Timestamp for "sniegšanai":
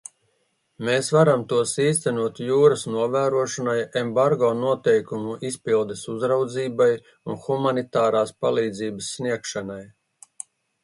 9.19-9.83